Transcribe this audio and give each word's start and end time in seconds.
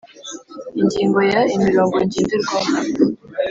Ingingo 0.81 1.19
ya 1.31 1.41
imirongo 1.55 1.95
ngenderwaho 2.05 2.71